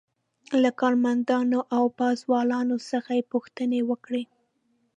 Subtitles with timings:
[0.61, 4.23] له کارمندانو او پازوالو څخه یې پوښتنې وکړې.